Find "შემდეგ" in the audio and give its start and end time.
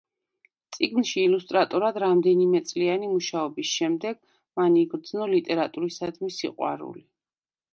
3.75-4.19